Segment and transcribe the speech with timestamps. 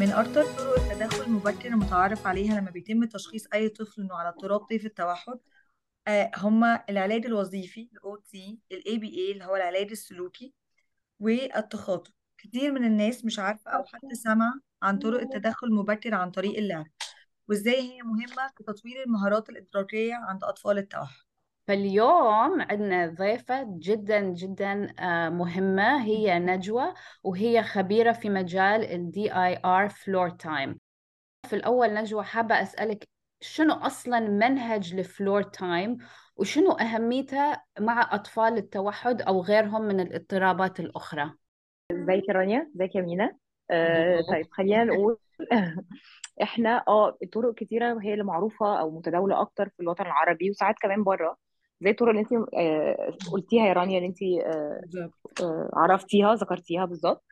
[0.00, 4.60] من أكتر طرق التدخل المبكر المتعارف عليها لما بيتم تشخيص أي طفل إنه على اضطراب
[4.60, 5.38] طيف التوحد
[6.08, 10.54] آه، هما العلاج الوظيفي ال OT ال ABA اللي هو العلاج السلوكي
[11.20, 12.12] والتخاطب.
[12.38, 16.86] كتير من الناس مش عارفة أو حتى سمع عن طرق التدخل المبكر عن طريق اللعب
[17.48, 21.29] وإزاي هي مهمة في تطوير المهارات الإدراكية عند أطفال التوحد.
[21.66, 29.92] فاليوم عندنا ضيفة جدا جدا آه، مهمة هي نجوى وهي خبيرة في مجال ال DIR
[29.92, 30.78] Floor Time.
[31.46, 33.04] في الأول نجوى حابة أسألك
[33.40, 35.98] شنو أصلا منهج ال Floor Time
[36.36, 41.32] وشنو أهميته مع أطفال التوحد أو غيرهم من الاضطرابات الأخرى؟
[41.92, 43.36] ازيك يا رانيا؟ ازيك يا مينا؟
[43.70, 45.16] آه طيب خلينا نقول
[46.42, 51.04] إحنا آه طرق كتيرة وهي اللي معروفة أو متداولة أكتر في الوطن العربي وساعات كمان
[51.04, 51.36] بره
[51.80, 54.80] زي الطرق اللي انت آه قلتيها يا رانيا اللي انت آه
[55.42, 57.24] آه عرفتيها ذكرتيها بالظبط.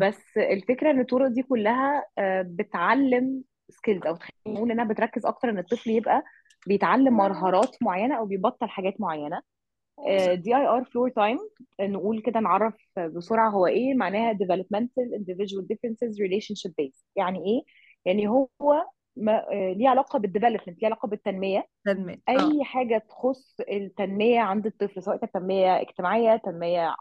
[0.00, 2.04] بس الفكرة إن الطرق دي كلها
[2.42, 6.22] بتعلم skills أو خلينا نقول إنها بتركز أكتر إن الطفل يبقى
[6.66, 9.40] بيتعلم مهارات معينة أو بيبطل حاجات معينة.
[10.34, 11.38] DIR Floor Time
[11.80, 12.74] نقول كده نعرف
[13.16, 17.04] بسرعة هو إيه معناها developmental individual differences relationship based.
[17.16, 17.62] يعني إيه؟
[18.04, 18.48] يعني هو
[19.16, 21.66] ما آه، ليه علاقة بال development ليه علاقة بالتنمية.
[21.84, 22.32] تنمية آه.
[22.32, 26.94] أي حاجة تخص التنمية عند الطفل سواء كانت تنمية اجتماعية تنمية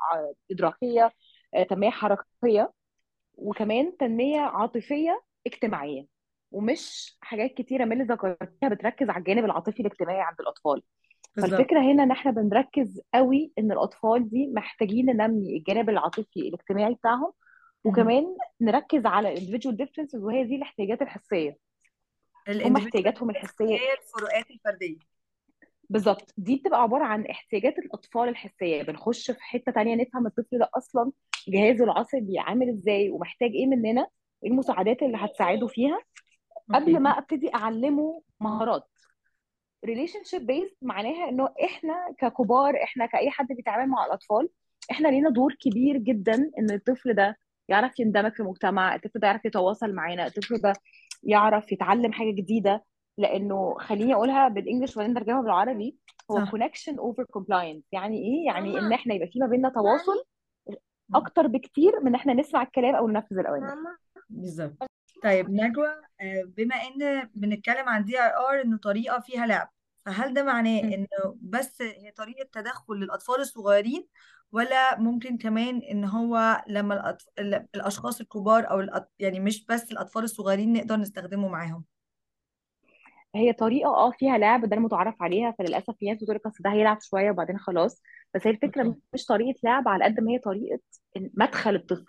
[0.52, 1.11] إدراكية
[1.55, 2.72] آه، تنمية حركية
[3.36, 6.05] وكمان تنمية عاطفية اجتماعية
[6.52, 10.81] ومش حاجات كتيرة من اللي ذكرتها بتركز على الجانب العاطفي الاجتماعي عند الأطفال.
[11.36, 11.52] بالظبط.
[11.52, 17.31] فالفكرة هنا إن إحنا بنركز قوي إن الأطفال دي محتاجين ننمي الجانب العاطفي الاجتماعي بتاعهم.
[17.83, 21.58] وكمان نركز على individual differences وهي دي الاحتياجات الحسية.
[22.49, 23.66] هم احتياجاتهم الحسية.
[23.66, 24.97] هي الفروقات الفردية.
[25.89, 26.33] بالظبط.
[26.38, 28.83] دي بتبقى عبارة عن احتياجات الأطفال الحسية.
[28.83, 31.11] بنخش في حتة تانية نفهم الطفل ده أصلا
[31.47, 34.08] جهازه العصبي عامل إزاي ومحتاج إيه مننا
[34.44, 35.99] إيه المساعدات اللي هتساعده فيها.
[36.73, 38.83] قبل ما أبتدي أعلمه مهارات.
[39.86, 44.49] relationship based معناها إنه إحنا ككبار إحنا كأي حد بيتعامل مع الأطفال
[44.92, 47.37] إحنا لينا دور كبير جدا إن الطفل ده
[47.70, 50.73] يعرف يندمج في المجتمع الطفل ده يعرف يتواصل معانا الطفل ده
[51.23, 52.84] يعرف يتعلم حاجة جديدة
[53.17, 55.98] لأنه خليني أقولها بالإنجلش وبعدين نترجمها بالعربي
[56.32, 57.84] هو connection over compliance.
[57.92, 60.23] يعني إيه؟ يعني إن إحنا يبقى في ما بيننا تواصل
[61.16, 63.67] أكتر بكتير من إن إحنا نسمع الكلام أو ننفذ الأوامر.
[64.30, 64.78] بالظبط.
[65.23, 65.88] طيب نجوى
[66.22, 69.70] آه، بما إن بنتكلم عن دي اي ار إنه طريقة فيها لعب.
[70.05, 70.80] فهل ده معناه.
[70.80, 71.08] إنه
[71.41, 74.08] بس هي طريقة تدخل للأطفال الصغيرين
[74.52, 77.25] ولا ممكن كمان إن هو لما الأطف...
[77.39, 79.11] ال- الأشخاص الكبار أو الأط...
[79.19, 81.83] يعني مش بس الأطفال الصغيرين نقدر نستخدمه معاهم؟
[83.36, 87.02] هي طريقة آه فيها لعب ده المتعارف عليها فللأسف في ناس بتقول لك ده هيلعب
[87.02, 88.02] شوية وبعدين خلاص
[88.35, 90.80] بس هي الفكرة مش طريقة لعب على قد ما هي طريقة
[91.15, 92.05] مدخل الطفل.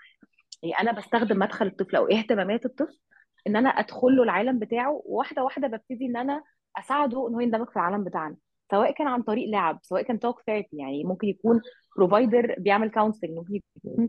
[0.62, 2.98] يعني أنا بستخدم مدخل الطفل أو اهتمامات الطفل
[3.46, 6.42] إن أنا ادخل له العالم بتاعه واحدة واحدة ببتدي إن أنا
[6.76, 8.36] أساعده ان هو يندمج في العالم بتاعنا
[8.70, 11.60] سواء كان عن طريق لعب سواء كان talk therapy يعني ممكن يكون
[11.96, 14.08] provider بيعمل counseling ممكن يكون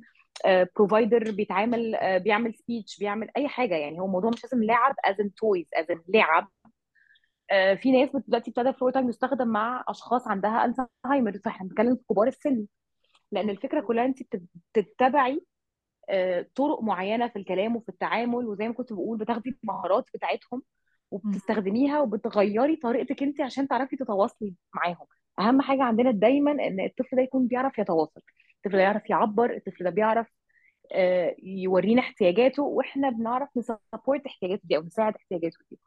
[0.75, 5.19] provider بيتعامل آه، بيعمل speech بيعمل أي حاجة يعني هو الموضوع مش لازم لعب as
[5.21, 6.47] in toys as in لعب
[7.51, 12.03] آه، في ناس دلوقتي ابتدى floor time يستخدم مع أشخاص عندها الزهايمر فإحنا بنتكلم في
[12.09, 12.65] كبار السن
[13.31, 14.43] لأن الفكرة كلها أنت بت-
[14.75, 15.41] بتتبعي
[16.09, 20.63] آه، طرق معينة في الكلام وفي التعامل وزي ما كنت بقول بتاخدي المهارات بتاعتهم.
[21.11, 25.07] وبتستخدميها وبتغيري طريقتك انت عشان تعرفي تتواصلي معاهم.
[25.39, 28.21] أهم حاجة عندنا دايما إن الطفل ده يكون بيعرف يتواصل.
[28.55, 30.27] الطفل ده يعرف يعبر الطفل ده بيعرف
[30.91, 35.79] آه، يورينا احتياجاته وإحنا بنعرف ن support احتياجاته دي أو نساعد احتياجاته دي.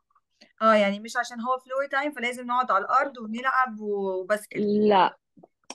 [0.62, 5.16] آه يعني مش عشان هو floor time فلازم نقعد على الأرض ونلعب وبس لا.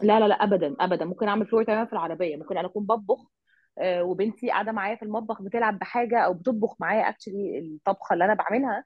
[0.01, 1.05] لا لا لا ابدا ابدا.
[1.05, 2.37] ممكن أعمل floor time في العربية.
[2.37, 3.31] ممكن أنا أكون بطبخ
[3.77, 8.33] آه، وبنتي قاعدة معايا في المطبخ بتلعب بحاجة أو بتطبخ معايا actually الطبخة اللي أنا
[8.33, 8.83] بعملها.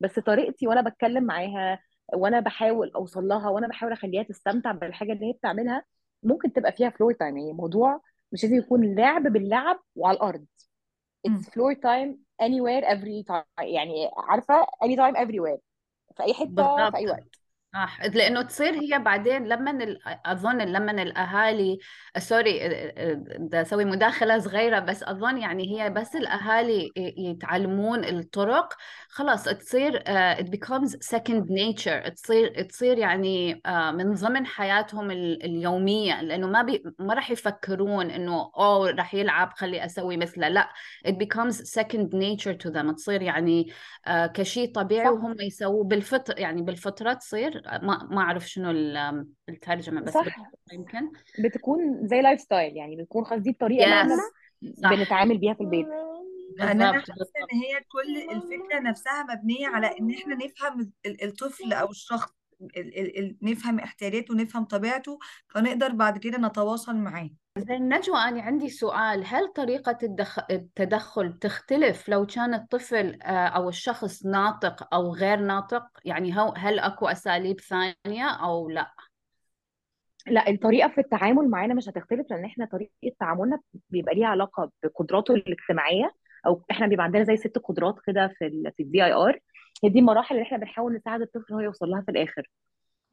[0.00, 1.80] بس طريقتي وأنا بتكلم معاها
[2.14, 5.84] وأنا بحاول أوصل لها وأنا بحاول أخليها تستمتع بالحاجة اللي هي بتعملها
[6.22, 8.00] ممكن تبقى فيها floor time يعني الموضوع
[8.32, 10.46] مش لازم يكون لعب باللعب وعلى الأرض.
[11.26, 11.42] مم.
[11.42, 13.62] it's floor time anywhere every time.
[13.62, 15.58] يعني عارفة anytime everywhere.
[16.16, 17.37] في أي حتة بالضبط في أي وقت.
[17.74, 21.78] صح لأنه تصير هي بعدين لما ال- أظن لما الأهالي
[22.18, 22.60] سوري
[23.38, 28.68] بدي أسوي مداخلة صغيرة بس أظن يعني هي بس الأهالي يتعلمون الطرق
[29.08, 35.44] خلاص تصير آه، it becomes second nature تصير تصير يعني آه، من ضمن حياتهم ال-
[35.44, 40.68] اليومية لأنه ما بي ما راح يفكرون إنه أوه راح يلعب خلي أسوي مثله لا
[41.08, 43.72] it becomes second nature to them تصير يعني
[44.06, 45.12] آه، كشيء طبيعي صح.
[45.12, 50.24] وهم يسووا بالفطر يعني بالفطرة تصير ما ما أعرف شنو ال- الترجمة بس صح.
[50.72, 51.10] يمكن.
[51.44, 55.86] بتكون زي lifestyle يعني بتكون خلاص دي الطريقة اللي إحنا بنتعامل بيها في البيت.
[56.60, 57.12] أنا حاسه
[57.52, 62.37] إن هي كل الفكرة نفسها مبنية على إن إحنا نفهم ال- الطفل أو الشخص.
[62.60, 65.18] ال ال ال نفهم احتياجاته ونفهم طبيعته
[65.48, 67.30] فنقدر بعد كده نتواصل معاه.
[67.58, 69.24] زين نجوى أنا عندي سؤال.
[69.26, 70.38] هل طريقة الدخ...
[70.50, 77.06] التدخل تختلف لو كان الطفل آه، أو الشخص ناطق أو غير ناطق؟ يعني هل أكو
[77.06, 78.94] أساليب ثانية أو لا؟
[80.26, 82.90] لا الطريقة في التعامل معانا مش هتختلف لأن إحنا طريقة
[83.20, 83.60] تعاملنا
[83.90, 86.14] بيبقى ليها علاقة بقدراته الاجتماعية
[86.46, 89.40] أو إحنا بيبقى عندنا زي ست قدرات كده في ال في ال DIR.
[89.84, 92.50] هي دي المراحل اللي إحنا بنحاول نساعد الطفل هو يوصل لها في الآخر.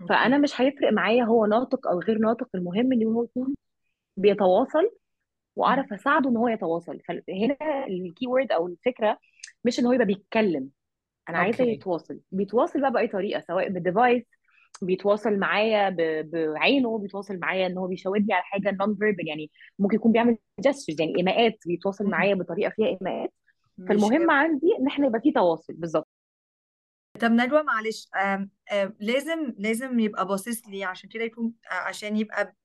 [0.10, 3.56] فأنا مش هيفرق معايا هو ناطق أو غير ناطق المهم إن هو يكون
[4.18, 4.90] بيتواصل
[5.56, 7.00] وأعرف أساعده إن هو يتواصل.
[7.08, 9.20] فهنا ال key word أو الفكرة
[9.64, 10.70] مش إن هو يبقى بيتكلم
[11.30, 12.20] أنا عايزة يتواصل.
[12.32, 14.24] بيتواصل بقى بأي طريقة سواء بال device
[14.82, 19.96] بيتواصل معايا ب- بعينه بيتواصل معايا إن هو بيشاور لي على حاجة non-verbal يعني ممكن
[19.96, 23.34] يكون بيعمل gestures يعني إيماءات بيتواصل معايا بطريقة فيها إيماءات.
[23.78, 26.08] مش فالمهم عندي إن إحنا يبقى في تواصل بالظبط.
[27.22, 32.56] طب نجوى معلش آم آم لازم لازم يبقى باصص لي عشان كده يكون عشان يبقى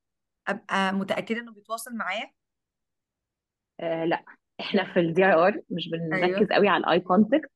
[0.48, 2.30] أبقى متأكدة إنه بيتواصل معايا؟
[3.80, 4.24] آه لا.
[4.60, 6.26] إحنا في ال DIR مش أيوه.
[6.26, 7.50] بنركز قوي على ال eye contact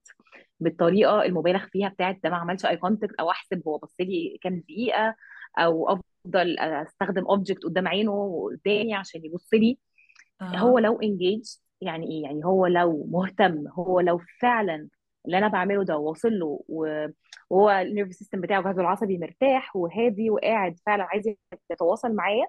[0.61, 4.61] بالطريقة المبالغ فيها بتاعت ده ما عملش eye contact أو أحسب هو بص لي كام
[4.61, 5.15] دقيقة
[5.59, 5.89] أو
[6.27, 9.79] أفضل أستخدم object قدام عينه قدامي عشان يبص لي.
[10.43, 11.45] هو آه لو انجيج
[11.81, 14.89] يعني إيه؟ يعني هو لو مهتم هو لو فعلا
[15.27, 20.31] اللي أنا بعمله ده واصل له وهو ال nervous system بتاعه جهازه العصبي مرتاح وهادي
[20.31, 21.29] وقاعد فعلا عايز
[21.71, 22.47] يتواصل معايا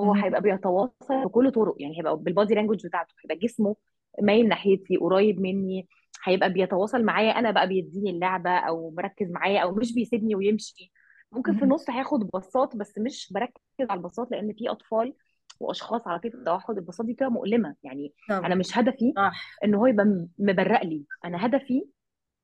[0.00, 0.12] هو.
[0.14, 3.76] هيبقى بيتواصل بكل طرق يعني هيبقى بال body language بتاعته هيبقى جسمه
[4.22, 5.88] مايل ناحيتي قريب مني
[6.24, 10.92] هيبقى بيتواصل معايا أنا بقى بيديني اللعبة أو مركز معايا أو مش بيسيبني ويمشي
[11.32, 11.62] ممكن في.
[11.62, 15.14] النص هياخد بصات بس مش بركز على البصات لأن في أطفال
[15.60, 19.74] وأشخاص على فكره التوحد البصات دي بتبقى مؤلمة يعني أنا طبعا مش هدفي صح إن
[19.74, 21.86] هو يبقى مبرق لي أنا هدفي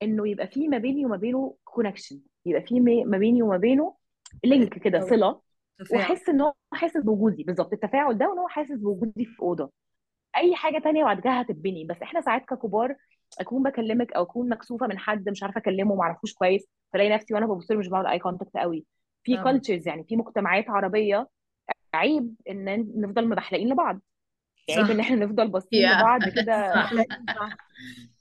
[0.02, 3.94] إنه يبقى في ما بيني وما بينه connection يبقى في ما بيني وما بينه
[4.44, 5.40] link كده صلة.
[5.92, 7.42] وأحس إن هو حاسس بوجودي.
[7.44, 9.70] بالظبط التفاعل ده وإن هو حاسس بوجودي في أوضة.
[10.36, 11.84] أي حاجة تانية بعد كده هتتبني.
[11.84, 12.96] بس إحنا ساعات ككبار
[13.40, 17.34] أكون بكلمك أو أكون مكسوفة من حد مش عارفة أكلمه ما أعرفوش كويس فلاقي نفسي
[17.34, 18.84] وأنا ببص له مش بعمل eye contact قوي.
[19.24, 21.28] في cultures يعني في مجتمعات عربية
[21.94, 24.00] عيب إن نفضل مبحلقين لبعض.
[24.70, 26.72] عيب إن إحنا نفضل باصين لبعض كده.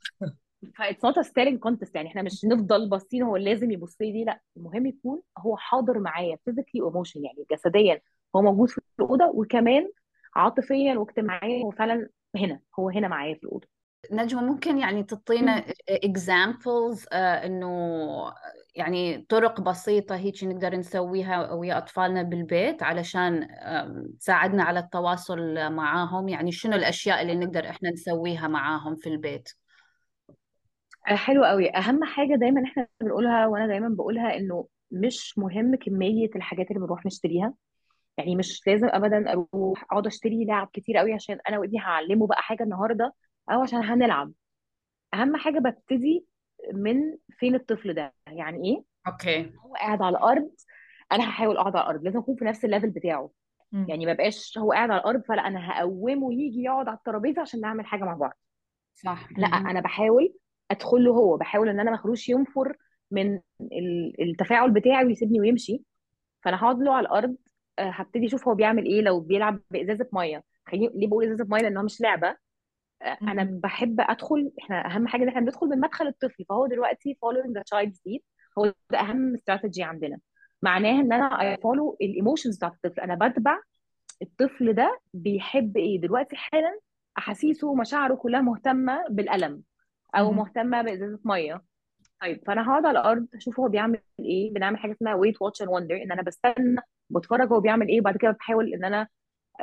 [0.82, 2.08] ف it's not staring contest يعني.
[2.10, 4.12] إحنا مش نفضل باصين هو لازم يبص لي.
[4.12, 8.02] دي لا المهم يكون هو حاضر معايا physically و emotionally يعني جسديا.
[8.36, 9.90] هو موجود في الأوضة وكمان
[10.36, 12.60] عاطفيا واجتماعيا هو فعلا هنا.
[12.80, 13.68] هو هنا معايا في الأوضة.
[14.12, 18.34] نجوى ممكن يعني تعطينا examples آه، إنه
[18.76, 26.30] يعني طرق بسيطة هيك نقدر نسويها ويا أطفالنا بالبيت علشان آم، تساعدنا على التواصل معاهم.
[26.30, 29.50] يعني شنو الأشياء اللي نقدر إحنا نسويها معاهم في البيت؟
[31.04, 31.70] حلو قوي.
[31.70, 37.06] أهم حاجة دايما إحنا بنقولها وأنا دايما بقولها إنه مش مهم كمية الحاجات اللي بنروح
[37.06, 37.54] نشتريها.
[38.18, 42.42] يعني مش لازم ابدا أروح أقعد أشتري لعب كتير قوي عشان أنا وابني هعلمه بقى
[42.42, 43.14] حاجة النهارده
[43.52, 44.32] أو عشان هنلعب.
[45.14, 46.26] أهم حاجة ببتدي
[46.74, 49.52] من فين الطفل ده؟ يعني إيه؟ okay.
[49.66, 50.52] هو قاعد على الأرض.
[51.12, 52.04] أنا هحاول أقعد على الأرض.
[52.04, 53.32] لازم أكون في نفس ال level بتاعه.
[53.72, 53.86] مم.
[53.90, 57.62] يعني ما بقاش هو قاعد على الأرض فلا أنا هقومه يجي يقعد على الترابيزة عشان
[57.62, 58.38] نعمل حاجة مع بعض.
[58.96, 59.30] صح.
[59.38, 59.68] لا مهم.
[59.68, 60.34] أنا بحاول
[60.72, 62.78] ادخل له هو بحاول ان أنا ما اخلوش ينفر
[63.12, 65.84] من ال- التفاعل بتاعي ويسيبني ويمشي.
[66.44, 67.36] فانا هقعد له على الأرض
[67.80, 70.44] آه، هبتدي أشوف هو بيعمل إيه لو بيلعب بازازة مية.
[70.68, 72.36] خليني ليه بقول ازازة مية؟ لأنها مش لعبة.
[73.02, 73.44] آه، أنا.
[73.64, 76.46] بحب أدخل إحنا أهم حاجة إن إحنا بندخل من مدخل الطفل.
[76.50, 78.22] فهو دلوقتي following the child's lead
[78.60, 80.18] هو ده أهم استراتيجي عندنا.
[80.62, 83.02] معناها إن أنا I follow الايموشنز بتاعت الطفل.
[83.02, 83.60] أنا بتبع
[84.22, 86.02] الطفل ده بيحب إيه.
[86.02, 86.80] دلوقتي حالا
[87.18, 89.64] أحاسيسه ومشاعره كلها مهتمة بالقلم.
[90.16, 90.32] أو.
[90.32, 91.62] مهتمة بإزازة مية.
[92.22, 94.54] طيب فأنا هقعد على الأرض أشوف هو بيعمل إيه.
[94.54, 98.00] بنعمل حاجة اسمها wait watch and wonder إن أنا بستنى بتفرج هو بيعمل إيه.
[98.02, 99.08] وبعد كده بحاول إن أنا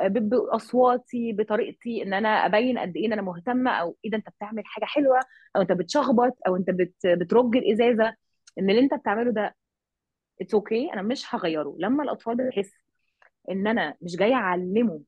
[0.07, 4.63] بأصواتي بطريقتي إن أنا أبين قد إيه إن أنا مهتمة أو إيه ده أنت بتعمل
[4.65, 5.19] حاجة حلوة
[5.55, 8.15] أو أنت بتشخبط أو أنت بت بترج الإزازة.
[8.59, 9.55] إن اللي أنت بتعمله ده
[10.41, 10.93] it's okay okay.
[10.93, 11.75] أنا مش هغيره.
[11.79, 12.71] لما الأطفال بتحس
[13.51, 15.01] إن أنا مش جاية أعلمه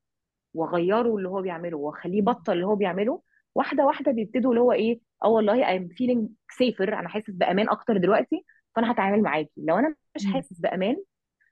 [0.53, 3.21] وأغيره اللي هو بيعمله وأخليه يبطل اللي هو بيعمله
[3.55, 6.27] واحدة واحدة بيبتدوا اللي هو إيه آه والله I'm feeling
[6.63, 9.51] safer أنا حاسس بأمان أكتر دلوقتي فأنا هتعامل معاكي.
[9.57, 10.25] لو أنا مش.
[10.25, 11.03] حاسس بأمان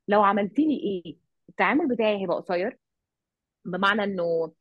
[0.08, 0.74] لو عملتي لي
[1.06, 1.18] إيه
[1.50, 2.78] التعامل بتاعي هيبقى قصير
[3.66, 4.52] بمعنى إنه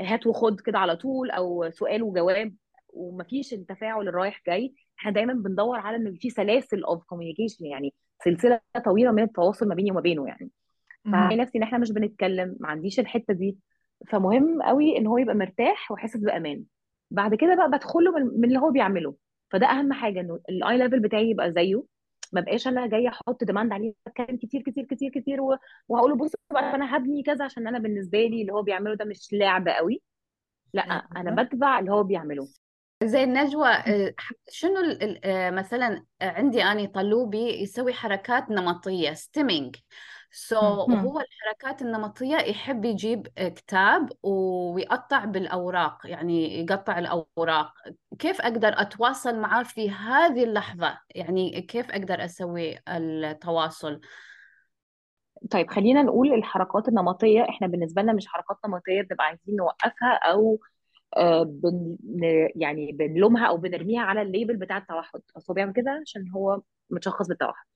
[0.00, 2.54] هات وخد كده على طول أو سؤال وجواب
[2.88, 4.74] ومفيش التفاعل الرايح جاي.
[5.00, 9.74] إحنا دايما بندور على إن في سلاسل of communication يعني سلسلة طويلة من التواصل ما
[9.74, 10.50] بيني وما بينه يعني.
[11.04, 11.42] فهلاقي مم.
[11.42, 13.58] نفسي إن إحنا مش بنتكلم ما عنديش الحتة دي.
[14.08, 16.64] فمهم قوي إن هو يبقى مرتاح وحاسس بأمان.
[17.10, 19.14] بعد كده بقى بدخله من, من اللي هو بيعمله.
[19.50, 21.82] فده أهم حاجة إنه ال eye level بتاعي يبقى زيه.
[22.32, 25.40] ما بقاش أنا جاية أحط demand عليه اتكلم كتير كتير كتير كتير
[25.88, 29.04] وهقول له بص بقى أنا هبني كذا عشان أنا بالنسبة لي اللي هو بيعمله ده
[29.04, 30.02] مش لعب قوي.
[30.74, 32.48] لأ أنا أيوه بتبع اللي هو بيعمله.
[33.04, 34.14] زين نجوى آه،
[34.48, 34.74] شنو
[35.24, 39.76] آه، مثلا عندي أني طلوبي يسوي حركات نمطية stimming
[40.30, 40.94] so مم.
[40.94, 47.72] هو الحركات النمطية يحب يجيب كتاب ويقطع بالأوراق يعني يقطع الأوراق.
[48.18, 54.00] كيف أقدر أتواصل معاه في هذه اللحظة؟ يعني كيف أقدر أسوي التواصل؟
[55.50, 60.60] طيب خلينا نقول الحركات النمطية إحنا بالنسبة لنا مش حركات نمطية بنبقى عايزين نوقفها أو
[61.16, 61.96] آه، بن
[62.56, 65.20] يعني بنلومها أو بنرميها على ال label بتاع التوحد.
[65.36, 67.66] أصل هو بيعمل كده عشان هو متشخص بالتوحد.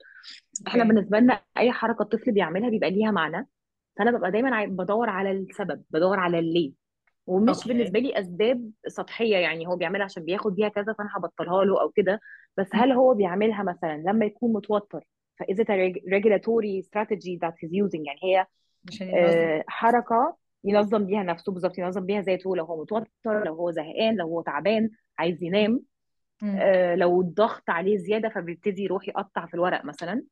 [0.66, 3.48] إحنا بالنسبة لنا أي حركة الطفل بيعملها بيبقى ليها معنى.
[3.96, 6.72] فأنا ببقى دايما عاي- بدور على السبب بدور على الليه
[7.26, 7.68] ومش أوكي.
[7.68, 11.90] بالنسبة لي أسباب سطحية يعني هو بيعملها عشان بياخد بيها كذا فأنا هبطلها له أو
[11.90, 12.20] كده.
[12.56, 15.04] بس هل هو بيعملها مثلا لما يكون متوتر؟
[15.36, 18.46] ف is it a reg- regulatory strategy that he's using يعني هي
[18.88, 19.18] عشان ينظم.
[19.38, 22.56] آه، حركة ينظم بيها نفسه بالظبط ينظم بيها ذاته.
[22.56, 25.80] لو هو متوتر لو هو زهقان لو هو تعبان عايز ينام.
[26.44, 30.22] آه، لو الضغط عليه زيادة فبيبتدي يروح يقطع في الورق مثلا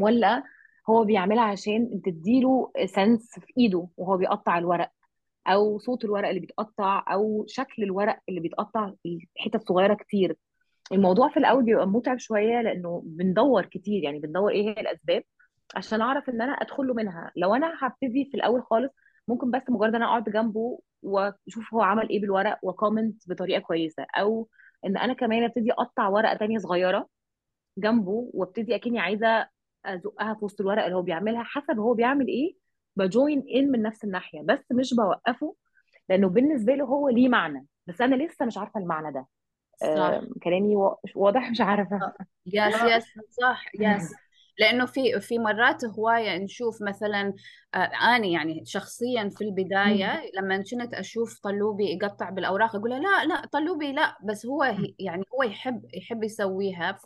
[0.00, 0.42] ولا
[0.90, 4.90] هو بيعملها عشان تديله سنس في إيده وهو بيقطع الورق
[5.46, 8.92] أو صوت الورق اللي بيتقطع أو شكل الورق اللي بيتقطع
[9.38, 10.36] حتت صغيرة كتير.
[10.92, 15.22] الموضوع في الأول بيبقى متعب شوية لأنه بندور كتير يعني بندور إيه هي الأسباب
[15.76, 17.32] عشان أعرف إن أنا ادخل له منها.
[17.36, 18.92] لو أنا هبتدي في الأول خالص
[19.28, 24.48] ممكن بس مجرد أنا أقعد جنبه وأشوف هو عمل إيه بالورق وكومنت بطريقة كويسة أو
[24.84, 27.08] إن أنا كمان أبتدي أقطع ورقة تانية صغيرة
[27.78, 29.48] جنبه وأبتدي أكني عايزة
[29.86, 32.56] أزقها في وسط الورق اللي هو بيعملها حسب هو بيعمل إيه
[32.96, 35.54] بجوين إن من نفس الناحية بس مش بوقفه
[36.08, 39.26] لأنه بالنسبة له هو ليه معنى بس أنا لسه مش عارفة المعنى ده.
[39.80, 40.20] صح.
[40.42, 41.96] كلامي وا- واضح؟ مش عارفة.
[41.96, 42.14] آه.
[42.46, 44.14] yes آه yes صح yes
[44.58, 47.34] لأنه في في مرات هواية نشوف مثلا
[47.74, 49.44] آه، أنا يعني شخصيا في.
[49.44, 54.64] البداية لما كنت أشوف طلوبي يقطع بالأوراق أقول لا لا طلوبي لا بس هو
[54.98, 56.98] يعني هو يحب يحب يسويها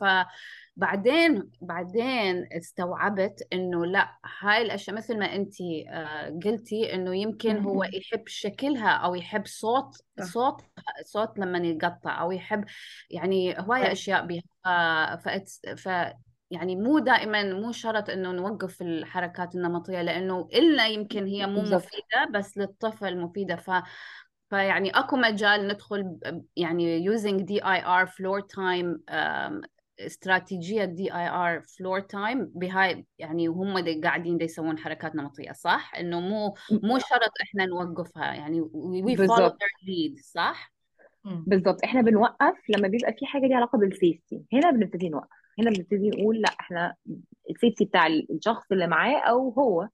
[0.77, 5.55] فبعدين بعدين استوعبت إنه لا هاي الأشياء مثل ما انت
[6.45, 7.85] قلتي إنه يمكن هو.
[7.85, 10.61] يحب شكلها أو يحب صوت صوت
[11.05, 12.65] صوت لما يقطع أو يحب
[13.11, 15.17] يعني هواية طيب أشياء بها
[15.77, 15.89] ف
[16.53, 22.25] يعني مو دائما مو شرط إنه نوقف الحركات النمطية لأنه إلنا يمكن هي مو مفيدة
[22.31, 23.57] بس للطفل مفيدة.
[23.57, 23.71] ف
[24.51, 26.19] فيعني أكو مجال ندخل
[26.57, 29.67] يعني using DIR floor time um,
[30.01, 36.21] استراتيجية DIR floor time بهاي يعني وهم دي قاعدين دي يسوون حركات نمطية صح؟ إنه
[36.21, 38.35] مو مو شرط إحنا نوقفها.
[38.35, 40.73] يعني follow بالظبط their lead صح؟
[41.25, 41.45] مم.
[41.47, 45.42] بالظبط إحنا بنوقف لما بيبقى في حاجة ليها علاقة بالسيفتي هنا بنبتدي نوقف.
[45.59, 46.95] هنا بنبتدي نقول لا إحنا
[47.51, 49.89] السيفتي بتاع الشخص اللي معاه أو هو.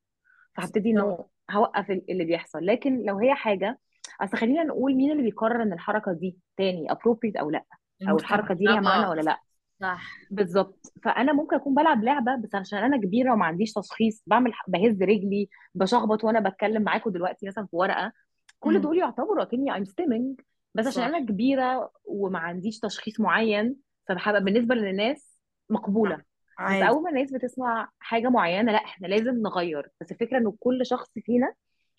[0.54, 2.66] فهبتدي إنه هوقف اللي بيحصل.
[2.66, 3.78] لكن لو هي حاجة
[4.20, 7.64] أصل خلينا نقول مين اللي بيقرر إن الحركة دي تاني appropriate أو لا؟
[8.08, 9.40] أو الحركة دي ليها معنى ولا لا؟
[9.80, 10.12] صح.
[10.30, 10.92] بالظبط.
[11.02, 15.48] فأنا ممكن أكون بلعب لعبة بس عشان أنا كبيرة وما عنديش تشخيص بعمل بهز رجلي
[15.74, 18.12] بشخبط وأنا بتكلم معاكم دلوقتي مثلا في ورقة
[18.60, 18.80] كل.
[18.80, 21.08] دول يعتبروا أكني I'm stimming بس عشان صح.
[21.08, 23.76] أنا كبيرة وما عنديش تشخيص معين
[24.08, 25.27] فبحب بالنسبة للناس
[25.70, 26.16] مقبولة.
[26.16, 26.22] بس
[26.58, 26.88] عادي.
[26.88, 29.90] أول ما الناس بتسمع حاجة معينة لأ إحنا لازم نغير.
[30.00, 31.54] بس الفكرة انه كل شخص فينا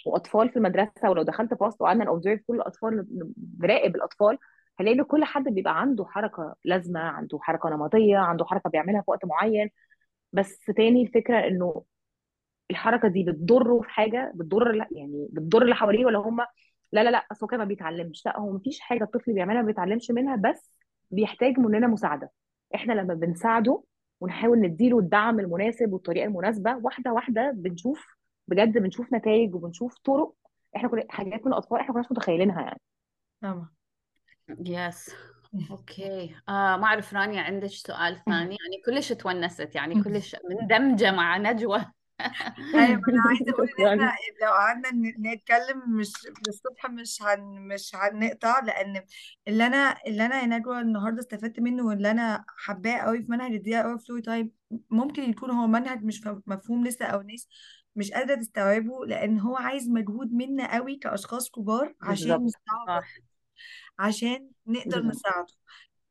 [0.06, 3.06] وأطفال في المدرسة ولو دخلت باست وقعدنا نوبزرف كل الأطفال
[3.60, 4.38] نراقب الأطفال
[4.80, 9.12] هنلاقي إن كل حد بيبقى عنده حركة لازمة عنده حركة نمطية عنده حركة بيعملها في
[9.12, 9.70] وقت معين.
[10.34, 11.84] بس تاني الفكرة إنه
[12.72, 16.40] الحركة دي بتضره في حاجة بتضر يعني بتضر اللي حواليه ولا هم
[16.92, 18.26] لا لا لا أصل هو كده ما بيتعلمش.
[18.26, 20.72] لأ هو مفيش حاجة الطفل بيعملها ما بيتعلمش منها بس
[21.12, 22.32] بيحتاج مننا مساعدة.
[22.76, 23.84] إحنا لما بنساعده
[24.22, 28.08] ونحاول نديله الدعم المناسب والطريقة المناسبة واحدة واحدة بنشوف
[28.48, 30.34] بجد بنشوف نتائج وبنشوف طرق
[30.76, 32.82] إحنا كنا حاجات من الأطفال إحنا ما كناش متخيلينها يعني.
[33.42, 33.70] طبعا.
[34.66, 35.16] yes
[35.72, 41.38] okay آه ما أعرف رانيا عندك سؤال ثاني؟ يعني كلش تونست يعني كلش مندمجة مع
[41.38, 41.86] نجوى.
[42.76, 46.12] أيوه أنا عايزة أقول إن إحنا شكرا لو قعدنا ن- نتكلم مش
[46.48, 49.04] للصبح مش هن مش هنقطع لأن
[49.48, 53.52] اللي أنا اللي أنا يا نجوى النهارده استفدت منه واللي أنا حباه قوي في منهج
[53.52, 54.52] ال DIR floor time
[54.90, 57.48] ممكن يكون هو منهج مش مفهوم لسه أو ناس
[57.96, 63.10] مش قادرة تستوعبه لأن هو عايز مجهود منا قوي كأشخاص كبار عشان بالظبط نستوعب صح.
[64.00, 65.54] عشان نقدر بالظبط نساعده.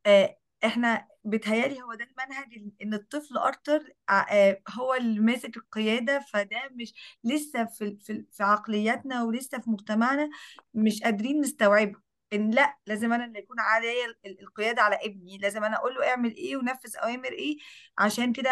[0.07, 5.57] آه، إحنا بيتهيألي هو ده المنهج ال- إن الطفل أكتر ع- آه، هو اللي ماسك
[5.57, 10.31] القيادة فده مش لسه في في في عقلياتنا ولسه في مجتمعنا
[10.75, 12.01] مش قادرين نستوعبه.
[12.33, 16.09] إن لأ لازم أنا اللي يكون عليا ال- القيادة على ابني لازم أنا أقول له
[16.09, 17.57] اعمل إيه ونفذ أوامر إيه
[17.99, 18.51] عشان كده.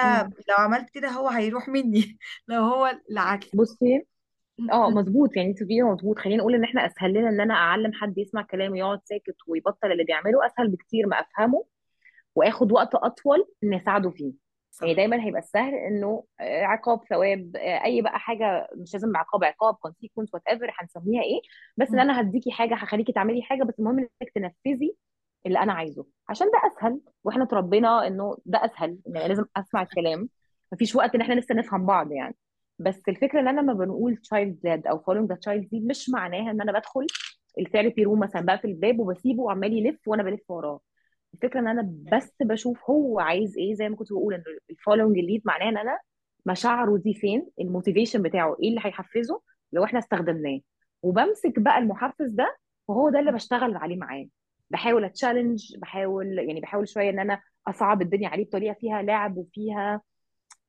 [0.49, 2.19] لو عملت كده هو هيروح مني.
[2.49, 3.47] لو هو العكس.
[3.57, 4.07] بصي
[4.73, 7.93] آه مظبوط يعني انت بتقولي مظبوط خلينا نقول إن إحنا أسهل لنا إن أنا أعلم
[7.95, 11.65] حد يسمع كلامي يقعد ساكت ويبطل اللي بيعمله أسهل بكتير ما أفهمه.
[12.37, 14.33] واخد وقت اطول ان اساعده فيه
[14.83, 20.35] يعني دايما هيبقى السهل إنه عقاب ثواب أي بقى حاجة مش لازم عقاب عقاب consequence
[20.35, 21.41] whatever هنسميها إيه.
[21.77, 21.99] بس إن.
[21.99, 24.97] أنا هديكي حاجة هخليكي تعملي حاجة بس المهم إنك تنفذي
[25.47, 26.07] اللي أنا عايزه.
[26.29, 30.29] عشان ده أسهل وإحنا اتربينا إنه ده أسهل إن أنا لازم أسمع الكلام.
[30.73, 32.35] مفيش وقت إن إحنا لسه نفهم بعض يعني.
[32.79, 36.51] بس الفكرة إن أنا لما بنقول child led أو following the child دي مش معناها
[36.51, 37.07] إن أنا بدخل
[37.59, 40.81] ال therapy room مثلا بقفل الباب وبسيبه وعمال يلف وأنا بلف وراه.
[41.37, 45.19] الفكرة إن أنا بس بشوف هو عايز إيه زي ما كنت بقول إن ال following
[45.19, 45.99] ال lead معناه إن أنا
[46.47, 49.41] مشاعره دي فين ال motivation بتاعه إيه اللي هيحفزه
[49.73, 50.61] لو إحنا استخدمناه.
[51.03, 52.57] وبمسك بقى المحفز ده
[52.89, 54.27] وهو ده اللي بشتغل عليه معاه.
[54.71, 59.37] بحاول أ challenge بحاول يعني بحاول شوية إن أنا أصعب الدنيا عليه بطريقة فيها لعب
[59.37, 60.01] وفيها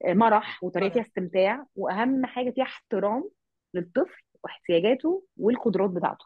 [0.05, 1.01] مرح وطريقة فيها.
[1.03, 1.65] استمتاع.
[1.75, 3.29] وأهم حاجة فيها احترام
[3.73, 6.25] للطفل واحتياجاته والقدرات بتاعته.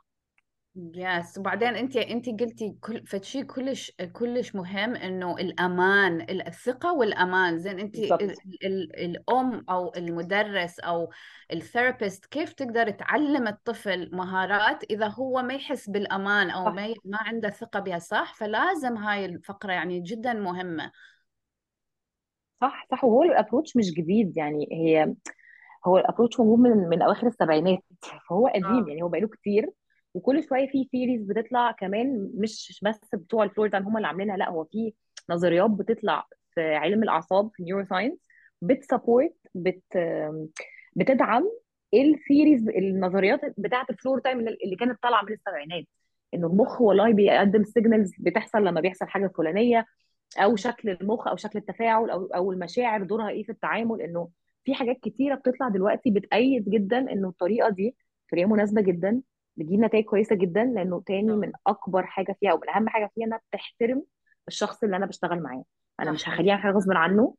[0.76, 7.60] yes وبعدين انت انت قلتي كل فشي كلش كلش مهم إنه الأمان الثقة والأمان.
[7.60, 8.36] زين انت بالظبط ال
[8.66, 11.10] ال الأم أو المدرس أو
[11.54, 16.72] ال therapist كيف تقدر تعلم الطفل مهارات إذا هو ما يحس بالأمان أو صح.
[16.74, 20.92] ما ي- ما عنده ثقة بها؟ صح؟ فلازم هاي الفقرة يعني جدا مهمة.
[22.62, 23.04] صح صح.
[23.04, 24.68] وهو ال approach مش جديد يعني.
[24.72, 25.16] هي
[25.86, 27.80] هو ال approach موجود من من أواخر السبعينات.
[28.30, 28.86] فهو قديم آه.
[28.88, 29.04] يعني.
[29.04, 29.70] هو بقاله كتير.
[30.14, 34.38] وكل شوية في theories بتطلع كمان مش بس بتوع ال floor time هم اللي عاملينها
[34.38, 34.94] لا هو في
[35.30, 38.18] نظريات بتطلع في علم الأعصاب في ال neuroscience
[38.62, 39.84] بت support بت
[40.96, 41.50] بتدعم
[41.94, 45.86] ال theories النظريات بتاعة ال floor time اللي كانت طالعة من السبعينات.
[46.34, 49.86] إنه المخ والله بيقدم signals بتحصل لما بيحصل حاجة فلانيه
[50.38, 54.02] أو شكل المخ أو شكل التفاعل أو أو المشاعر دورها إيه في التعامل.
[54.02, 54.30] إنه
[54.66, 57.96] في حاجات كتيرة بتطلع دلوقتي بتأيد جدا إنه الطريقة دي
[58.32, 59.22] طريقة مناسبة جدا
[59.58, 63.26] بتجيب نتائج كويسة جدا لأنه تاني من أكبر حاجة فيها أو من أهم حاجة فيها
[63.26, 64.04] إنها بتحترم
[64.48, 65.64] الشخص اللي أنا بشتغل معاه.
[66.00, 67.36] أنا مش هخليه يعمل حاجة غصب عنه.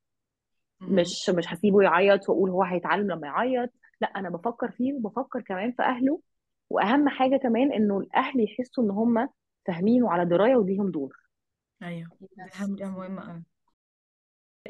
[0.81, 3.71] مش مش هسيبه يعيط وأقول هو هيتعلم لما يعيط.
[4.01, 6.21] لا أنا بفكر فيه وبفكر كمان في أهله.
[6.71, 9.29] وأهم حاجة كمان إنه الأهل يحسوا إن هم
[9.67, 11.17] فاهمين وعلى دراية وليهم دور.
[11.83, 12.09] أيوه.
[12.21, 13.43] دي دي مهمة قوي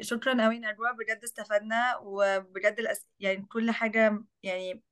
[0.01, 3.07] شكرا قوي نجوى بجد استفدنا وبجد الأس...
[3.19, 4.83] يعني كل حاجة يعني.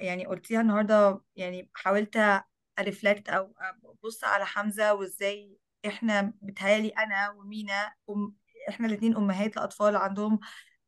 [0.00, 2.42] يعني قلتيها النهاردة يعني حاولت
[2.78, 8.36] أرفلكت أو أبص على حمزة وإزاي إحنا بتهيالي أنا ومينا أم...
[8.68, 10.40] إحنا الاتنين أمهات لأطفال عندهم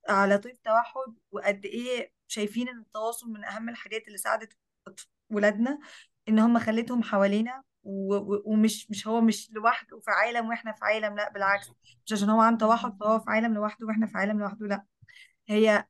[0.09, 4.57] على طيف توحد وقد إيه شايفين إن التواصل من أهم الحاجات اللي ساعدت
[5.31, 5.79] ولادنا
[6.29, 11.33] إن هم خلتهم حوالينا ومش مش هو مش لوحده في عالم وإحنا في عالم لا
[11.33, 11.71] بالعكس
[12.07, 14.85] مش عشان هو عنده توحد فهو في عالم لوحده وإحنا في عالم لوحده لا.
[15.49, 15.87] هي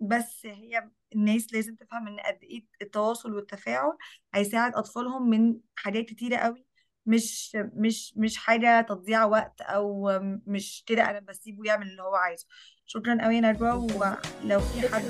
[0.00, 3.92] بس هي الناس لازم تفهم إن قد إيه التواصل والتفاعل
[4.34, 6.64] هيساعد أطفالهم من حاجات كتيرة قوي
[7.06, 12.46] مش مش مش حاجة تضييع وقت أو مش كده أنا بسيبه يعمل اللي هو عايزه.
[12.86, 15.02] شكرا قوي يا نجوى ولو في حد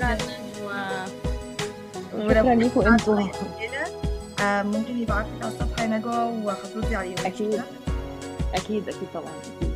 [2.59, 3.19] ليكم حد عنده أنتوا
[4.43, 7.15] ممكن يبعت لي على الصفحة يا نجوى وهتردي عليهم.
[7.25, 7.61] أكيد.
[8.55, 9.70] أكيد أكيد طبعا أكيد.